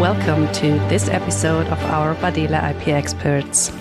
[0.00, 3.72] Welcome to this episode of our Bardehle IP Experts.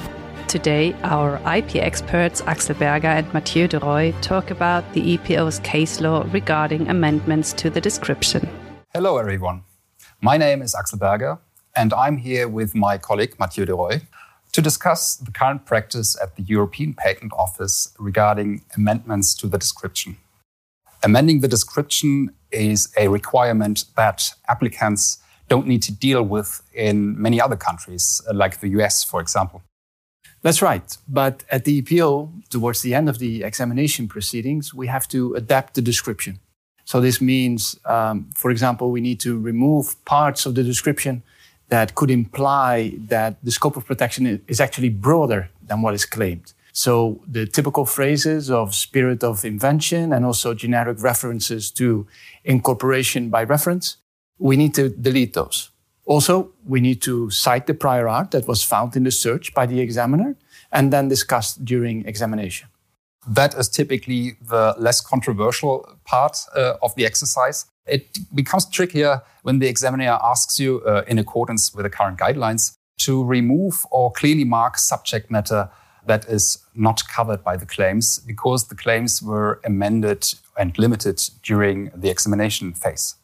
[0.47, 5.99] Today, our IP experts Axel Berger and Mathieu de Roy talk about the EPO's case
[5.99, 8.47] law regarding amendments to the description.
[8.93, 9.63] Hello, everyone.
[10.21, 11.37] My name is Axel Berger,
[11.75, 13.99] and I'm here with my colleague Mathieu de Roy
[14.53, 20.15] to discuss the current practice at the European Patent Office regarding amendments to the description.
[21.03, 27.39] Amending the description is a requirement that applicants don't need to deal with in many
[27.39, 29.61] other countries, like the US, for example.
[30.41, 30.95] That's right.
[31.07, 35.73] But at the EPO, towards the end of the examination proceedings, we have to adapt
[35.73, 36.39] the description.
[36.83, 41.23] So this means, um, for example, we need to remove parts of the description
[41.69, 46.53] that could imply that the scope of protection is actually broader than what is claimed.
[46.73, 52.05] So the typical phrases of spirit of invention and also generic references to
[52.43, 53.97] incorporation by reference,
[54.39, 55.71] we need to delete those.
[56.05, 59.65] Also, we need to cite the prior art that was found in the search by
[59.65, 60.35] the examiner
[60.71, 62.67] and then discussed during examination.
[63.27, 67.65] That is typically the less controversial part uh, of the exercise.
[67.87, 72.75] It becomes trickier when the examiner asks you, uh, in accordance with the current guidelines,
[72.99, 75.69] to remove or clearly mark subject matter
[76.05, 81.89] that is not covered by the claims because the claims were amended and limited during
[81.95, 83.15] the examination phase.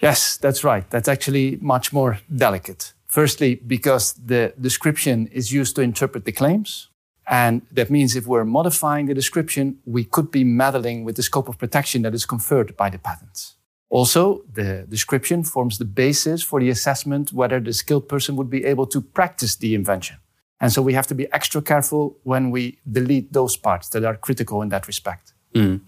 [0.00, 0.88] Yes, that's right.
[0.90, 2.92] That's actually much more delicate.
[3.06, 6.88] Firstly, because the description is used to interpret the claims.
[7.28, 11.48] And that means if we're modifying the description, we could be meddling with the scope
[11.48, 13.56] of protection that is conferred by the patents.
[13.88, 18.64] Also, the description forms the basis for the assessment whether the skilled person would be
[18.64, 20.16] able to practice the invention.
[20.60, 24.16] And so we have to be extra careful when we delete those parts that are
[24.16, 25.34] critical in that respect.
[25.54, 25.80] Mm.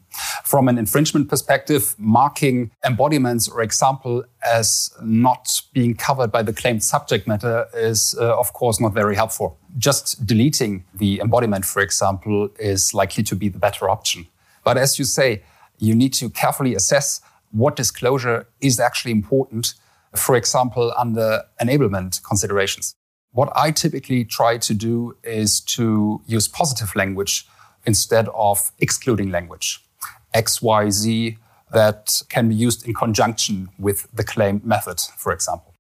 [0.49, 6.83] From an infringement perspective, marking embodiments or example as not being covered by the claimed
[6.83, 9.59] subject matter is, uh, of course, not very helpful.
[9.77, 14.27] Just deleting the embodiment, for example, is likely to be the better option.
[14.65, 15.43] But as you say,
[15.77, 17.21] you need to carefully assess
[17.51, 19.75] what disclosure is actually important,
[20.17, 22.95] for example, under enablement considerations.
[23.33, 27.47] What I typically try to do is to use positive language
[27.85, 29.85] instead of excluding language.
[30.35, 31.39] X, Y, Z
[31.73, 35.75] that can be used in conjunction with the claim method, for example.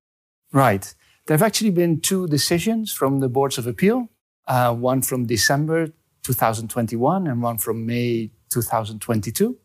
[0.53, 0.94] Right.
[1.26, 4.09] There have actually been two decisions from the boards of appeal,
[4.47, 5.88] uh, one from December
[6.22, 9.56] 2021 and one from May 2022,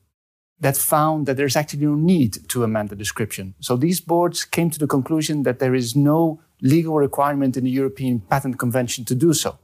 [0.59, 3.55] that found that there's actually no need to amend the description.
[3.59, 7.71] So these boards came to the conclusion that there is no legal requirement in the
[7.71, 9.59] European Patent Convention to do so.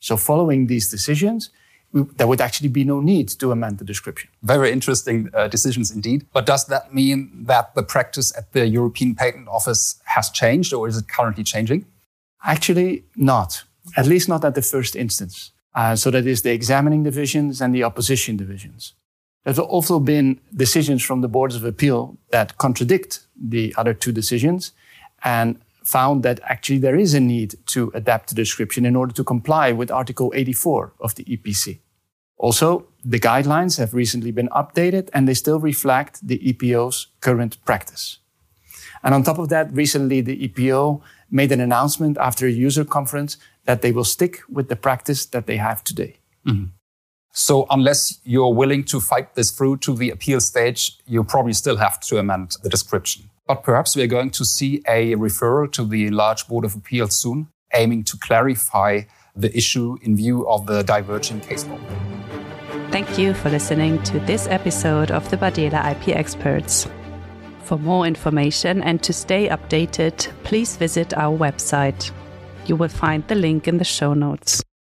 [0.00, 1.50] So following these decisions,
[1.92, 4.30] there would actually be no need to amend the description.
[4.42, 6.26] Very interesting uh, decisions indeed.
[6.32, 10.88] But does that mean that the practice at the European Patent Office has changed or
[10.88, 11.84] is it currently changing?
[12.44, 13.64] Actually, not.
[13.96, 15.52] At least not at the first instance.
[15.74, 18.94] Uh, so that is the examining divisions and the opposition divisions.
[19.44, 24.12] There have also been decisions from the boards of appeal that contradict the other two
[24.12, 24.72] decisions
[25.24, 29.24] and found that actually there is a need to adapt the description in order to
[29.24, 31.78] comply with Article 84 of the EPC.
[32.36, 38.18] Also, the guidelines have recently been updated and they still reflect the EPO's current practice.
[39.04, 41.00] And on top of that, recently the EPO
[41.30, 45.46] made an announcement after a user conference that they will stick with the practice that
[45.46, 46.16] they have today.
[46.46, 46.66] Mm-hmm.
[47.34, 51.78] So, unless you're willing to fight this through to the appeal stage, you probably still
[51.78, 53.30] have to amend the description.
[53.52, 57.08] But perhaps we are going to see a referral to the large Board of Appeal
[57.08, 59.02] soon, aiming to clarify
[59.36, 61.78] the issue in view of the diverging case law.
[62.90, 66.88] Thank you for listening to this episode of the Bardehle IP Experts.
[67.64, 72.10] For more information and to stay updated, please visit our website.
[72.64, 74.62] You will find the link in the show notes.